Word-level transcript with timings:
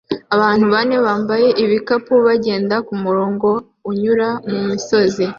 Abantu 0.35 0.65
bane 0.73 0.95
bambaye 1.05 1.47
ibikapu 1.63 2.13
bagenda 2.27 2.75
kumurongo 2.87 3.49
unyura 3.89 4.29
mumisozi 4.51 5.23